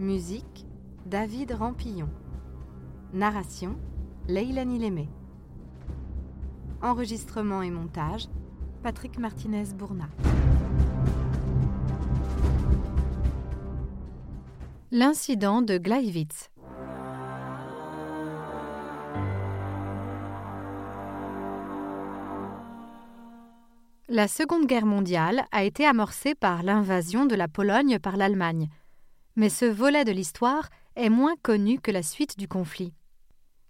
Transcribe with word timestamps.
Musique 0.00 0.66
David 1.06 1.52
Rampillon. 1.52 2.08
Narration 3.12 3.76
Leilani 4.26 4.80
Lémé. 4.80 5.08
Enregistrement 6.82 7.62
et 7.62 7.70
montage 7.70 8.26
Patrick 8.82 9.20
Martinez-Bourna. 9.20 10.08
L'incident 14.90 15.62
de 15.62 15.78
Gleiwitz. 15.78 16.50
La 24.08 24.26
Seconde 24.26 24.66
Guerre 24.66 24.86
mondiale 24.86 25.44
a 25.52 25.62
été 25.62 25.86
amorcée 25.86 26.34
par 26.34 26.64
l'invasion 26.64 27.26
de 27.26 27.36
la 27.36 27.46
Pologne 27.46 28.00
par 28.00 28.16
l'Allemagne, 28.16 28.68
mais 29.36 29.48
ce 29.48 29.64
volet 29.64 30.04
de 30.04 30.12
l'histoire 30.12 30.68
est 30.96 31.08
moins 31.08 31.34
connu 31.42 31.80
que 31.80 31.90
la 31.90 32.02
suite 32.02 32.38
du 32.38 32.48
conflit. 32.48 32.92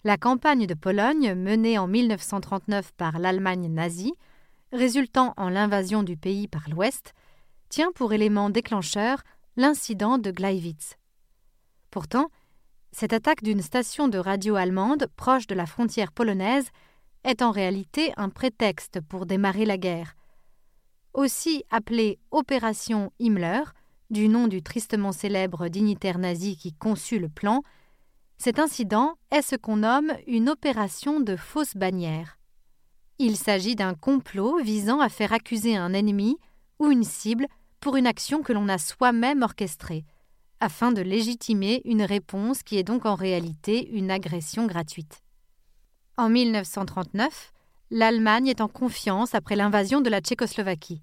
La 0.05 0.17
campagne 0.19 0.67
de 0.67 0.75
Pologne, 0.75 1.35
menée 1.35 1.79
en 1.79 1.87
1939 1.87 2.93
par 2.93 3.19
l'Allemagne 3.19 3.69
nazie, 3.69 4.15
résultant 4.73 5.33
en 5.37 5.49
l'invasion 5.49 6.03
du 6.03 6.17
pays 6.17 6.49
par 6.49 6.69
l'Ouest, 6.69 7.15
tient 7.71 7.93
pour 7.93 8.13
élément 8.13 8.51
déclencheur 8.51 9.23
l'incident 9.57 10.19
de 10.19 10.31
Gleiwitz. 10.31 10.97
Pourtant, 11.91 12.31
cette 12.93 13.13
attaque 13.13 13.43
d'une 13.43 13.63
station 13.63 14.09
de 14.09 14.19
radio 14.19 14.57
allemande 14.57 15.07
proche 15.17 15.47
de 15.47 15.55
la 15.55 15.67
frontière 15.67 16.13
polonaise 16.13 16.69
est 17.25 17.41
en 17.41 17.51
réalité 17.51 18.13
un 18.17 18.29
prétexte 18.29 19.01
pour 19.01 19.27
démarrer 19.27 19.65
la 19.65 19.79
guerre, 19.79 20.15
aussi 21.15 21.65
appelée 21.71 22.19
Opération 22.31 23.13
Himmler, 23.19 23.63
du 24.11 24.29
nom 24.29 24.49
du 24.49 24.63
tristement 24.63 25.13
célèbre 25.13 25.69
dignitaire 25.69 26.19
nazi 26.19 26.57
qui 26.57 26.73
conçut 26.73 27.19
le 27.19 27.29
plan, 27.29 27.63
cet 28.39 28.59
incident 28.59 29.15
est 29.31 29.43
ce 29.43 29.57
qu'on 29.57 29.77
nomme 29.77 30.13
une 30.27 30.49
opération 30.49 31.21
de 31.21 31.37
fausse 31.37 31.77
bannière. 31.77 32.39
Il 33.19 33.37
s'agit 33.37 33.77
d'un 33.77 33.95
complot 33.95 34.61
visant 34.63 35.01
à 35.01 35.09
faire 35.09 35.33
accuser 35.33 35.77
un 35.77 35.93
ennemi 35.93 36.37
ou 36.79 36.91
une 36.91 37.05
cible 37.05 37.47
pour 37.81 37.97
une 37.97 38.07
action 38.07 38.43
que 38.43 38.53
l'on 38.53 38.69
a 38.69 38.79
soi-même 38.79 39.43
orchestrée, 39.43 40.05
afin 40.61 40.91
de 40.91 41.03
légitimer 41.03 41.83
une 41.85 42.03
réponse 42.03 42.63
qui 42.63 42.77
est 42.77 42.83
donc 42.83 43.07
en 43.07 43.15
réalité 43.15 43.91
une 43.91 44.11
agression 44.11 44.67
gratuite. 44.67 45.23
En 46.17 46.29
1939, 46.29 47.53
l'Allemagne 47.91 48.49
est 48.49 48.61
en 48.61 48.69
confiance 48.69 49.35
après 49.35 49.57
l'invasion 49.57 50.01
de 50.01 50.11
la 50.11 50.21
Tchécoslovaquie. 50.21 51.03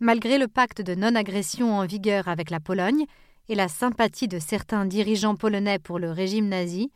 Malgré 0.00 0.36
le 0.36 0.46
pacte 0.46 0.82
de 0.82 0.94
non-agression 0.94 1.78
en 1.78 1.86
vigueur 1.86 2.28
avec 2.28 2.50
la 2.50 2.60
Pologne 2.60 3.06
et 3.48 3.54
la 3.54 3.68
sympathie 3.68 4.28
de 4.28 4.38
certains 4.38 4.84
dirigeants 4.84 5.36
polonais 5.36 5.78
pour 5.78 5.98
le 5.98 6.10
régime 6.10 6.48
nazi, 6.48 6.90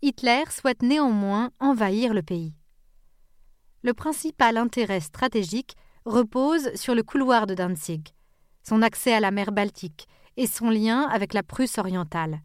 Hitler 0.00 0.44
souhaite 0.50 0.82
néanmoins 0.82 1.50
envahir 1.60 2.14
le 2.14 2.22
pays. 2.22 2.54
Le 3.82 3.92
principal 3.92 4.56
intérêt 4.56 5.00
stratégique 5.00 5.76
repose 6.06 6.74
sur 6.74 6.94
le 6.94 7.02
couloir 7.02 7.46
de 7.46 7.54
Danzig, 7.54 8.08
son 8.62 8.80
accès 8.80 9.12
à 9.12 9.20
la 9.20 9.30
mer 9.30 9.52
Baltique 9.52 10.06
et 10.38 10.46
son 10.46 10.70
lien 10.70 11.02
avec 11.02 11.34
la 11.34 11.42
Prusse 11.42 11.76
orientale. 11.76 12.40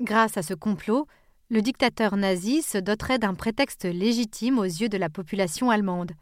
Grâce 0.00 0.36
à 0.36 0.42
ce 0.42 0.54
complot, 0.54 1.08
le 1.50 1.62
dictateur 1.62 2.16
nazi 2.16 2.62
se 2.62 2.78
doterait 2.78 3.18
d'un 3.18 3.34
prétexte 3.34 3.84
légitime 3.84 4.58
aux 4.58 4.64
yeux 4.64 4.88
de 4.88 4.96
la 4.96 5.08
population 5.08 5.70
allemande. 5.70 6.12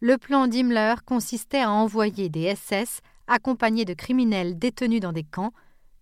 Le 0.00 0.18
plan 0.18 0.46
d'Himmler 0.46 0.94
consistait 1.06 1.62
à 1.62 1.70
envoyer 1.70 2.28
des 2.28 2.54
SS 2.54 3.00
accompagnés 3.26 3.84
de 3.84 3.94
criminels 3.94 4.58
détenus 4.58 5.00
dans 5.00 5.12
des 5.12 5.24
camps, 5.24 5.52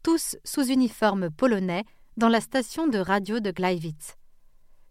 tous 0.02 0.36
sous 0.44 0.66
uniforme 0.66 1.30
polonais, 1.30 1.84
dans 2.16 2.28
la 2.28 2.40
station 2.40 2.88
de 2.88 2.98
radio 2.98 3.40
de 3.40 3.50
Gleiwitz. 3.50 4.16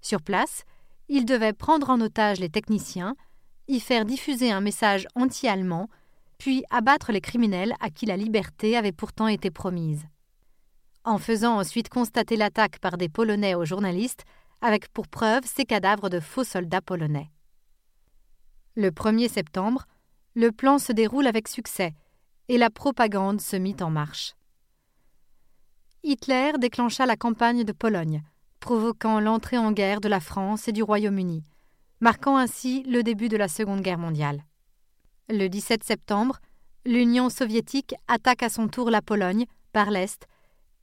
Sur 0.02 0.22
place, 0.22 0.64
ils 1.10 1.26
devaient 1.26 1.54
prendre 1.54 1.90
en 1.90 2.00
otage 2.00 2.40
les 2.40 2.50
techniciens, 2.50 3.16
y 3.68 3.80
faire 3.80 4.06
diffuser 4.06 4.52
un 4.52 4.62
message 4.62 5.08
anti-allemand, 5.16 5.90
puis 6.38 6.64
abattre 6.70 7.12
les 7.12 7.22
criminels 7.22 7.76
à 7.80 7.90
qui 7.90 8.06
la 8.06 8.18
liberté 8.18 8.76
avait 8.78 8.92
pourtant 8.92 9.28
été 9.28 9.52
promise 9.52 10.06
en 11.04 11.18
faisant 11.18 11.58
ensuite 11.58 11.90
constater 11.90 12.36
l'attaque 12.36 12.80
par 12.80 12.98
des 12.98 13.10
Polonais 13.10 13.56
aux 13.56 13.66
journalistes, 13.66 14.24
avec 14.62 14.90
pour 14.90 15.08
preuve 15.08 15.44
ces 15.46 15.66
cadavres 15.66 16.10
de 16.10 16.20
faux 16.20 16.44
soldats 16.44 16.82
polonais. 16.82 17.32
Le 18.76 18.90
1er 18.90 19.28
septembre, 19.28 19.86
le 20.34 20.52
plan 20.52 20.80
se 20.80 20.94
déroule 20.94 21.28
avec 21.28 21.50
succès 21.50 21.94
et 22.48 22.58
la 22.58 22.70
propagande 22.70 23.42
se 23.42 23.58
mit 23.58 23.76
en 23.82 23.90
marche. 23.90 24.34
Hitler 26.04 26.54
déclencha 26.58 27.06
la 27.06 27.18
campagne 27.18 27.64
de 27.64 27.74
Pologne, 27.74 28.24
provoquant 28.60 29.20
l'entrée 29.20 29.58
en 29.58 29.72
guerre 29.72 30.00
de 30.00 30.08
la 30.08 30.20
France 30.20 30.68
et 30.68 30.72
du 30.72 30.84
Royaume-Uni, 30.84 31.44
marquant 32.00 32.38
ainsi 32.38 32.84
le 32.84 33.04
début 33.04 33.28
de 33.28 33.38
la 33.38 33.48
Seconde 33.48 33.82
Guerre 33.82 33.98
mondiale. 33.98 34.44
Le 35.30 35.48
17 35.48 35.84
septembre, 35.84 36.40
l'Union 36.86 37.30
soviétique 37.30 37.94
attaque 38.08 38.44
à 38.44 38.50
son 38.50 38.68
tour 38.68 38.90
la 38.90 39.02
Pologne 39.02 39.46
par 39.74 39.92
l'Est 39.92 40.28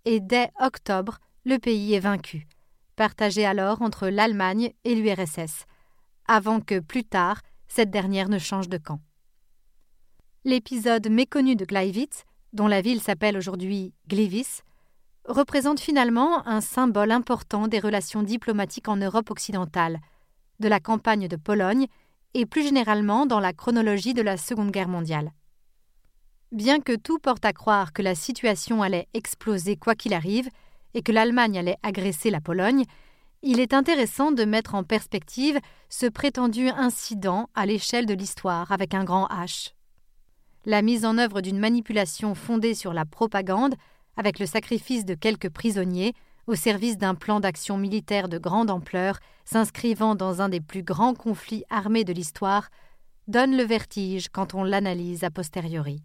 et 0.04 0.20
dès 0.20 0.50
octobre, 0.60 1.18
le 1.44 1.58
pays 1.58 1.94
est 1.94 2.00
vaincu, 2.00 2.46
partagé 2.96 3.46
alors 3.46 3.80
entre 3.82 4.08
l'Allemagne 4.08 4.72
et 4.84 4.94
l'URSS, 4.94 5.64
avant 6.26 6.60
que 6.60 6.80
plus 6.80 7.04
tard 7.04 7.40
cette 7.68 7.90
dernière 7.90 8.28
ne 8.28 8.38
change 8.38 8.68
de 8.68 8.78
camp. 8.78 9.00
L'épisode 10.44 11.08
méconnu 11.08 11.56
de 11.56 11.64
Gleiwitz, 11.64 12.24
dont 12.52 12.66
la 12.66 12.80
ville 12.80 13.00
s'appelle 13.00 13.36
aujourd'hui 13.36 13.92
Gliwice, 14.08 14.62
représente 15.26 15.80
finalement 15.80 16.46
un 16.46 16.60
symbole 16.60 17.10
important 17.10 17.68
des 17.68 17.80
relations 17.80 18.22
diplomatiques 18.22 18.88
en 18.88 18.96
Europe 18.96 19.30
occidentale, 19.30 20.00
de 20.58 20.68
la 20.68 20.80
campagne 20.80 21.28
de 21.28 21.36
Pologne 21.36 21.86
et 22.34 22.46
plus 22.46 22.62
généralement 22.62 23.26
dans 23.26 23.40
la 23.40 23.52
chronologie 23.52 24.14
de 24.14 24.22
la 24.22 24.36
Seconde 24.36 24.70
Guerre 24.70 24.88
mondiale. 24.88 25.32
Bien 26.50 26.80
que 26.80 26.96
tout 26.96 27.18
porte 27.18 27.44
à 27.44 27.52
croire 27.52 27.92
que 27.92 28.02
la 28.02 28.14
situation 28.14 28.82
allait 28.82 29.08
exploser 29.12 29.76
quoi 29.76 29.94
qu'il 29.94 30.14
arrive 30.14 30.48
et 30.94 31.02
que 31.02 31.12
l'Allemagne 31.12 31.58
allait 31.58 31.76
agresser 31.82 32.30
la 32.30 32.40
Pologne, 32.40 32.84
il 33.42 33.60
est 33.60 33.72
intéressant 33.72 34.32
de 34.32 34.44
mettre 34.44 34.74
en 34.74 34.82
perspective 34.82 35.58
ce 35.88 36.06
prétendu 36.06 36.68
incident 36.68 37.48
à 37.54 37.66
l'échelle 37.66 38.06
de 38.06 38.14
l'histoire 38.14 38.72
avec 38.72 38.94
un 38.94 39.04
grand 39.04 39.26
H. 39.26 39.72
La 40.64 40.82
mise 40.82 41.04
en 41.04 41.18
œuvre 41.18 41.40
d'une 41.40 41.58
manipulation 41.58 42.34
fondée 42.34 42.74
sur 42.74 42.92
la 42.92 43.04
propagande, 43.04 43.74
avec 44.16 44.38
le 44.38 44.46
sacrifice 44.46 45.04
de 45.04 45.14
quelques 45.14 45.50
prisonniers, 45.50 46.14
au 46.46 46.54
service 46.54 46.98
d'un 46.98 47.14
plan 47.14 47.40
d'action 47.40 47.76
militaire 47.76 48.28
de 48.28 48.38
grande 48.38 48.70
ampleur, 48.70 49.18
s'inscrivant 49.44 50.14
dans 50.14 50.42
un 50.42 50.48
des 50.48 50.60
plus 50.60 50.82
grands 50.82 51.14
conflits 51.14 51.64
armés 51.70 52.04
de 52.04 52.12
l'histoire, 52.12 52.68
donne 53.28 53.56
le 53.56 53.62
vertige 53.62 54.28
quand 54.30 54.54
on 54.54 54.64
l'analyse 54.64 55.22
a 55.22 55.30
posteriori. 55.30 56.02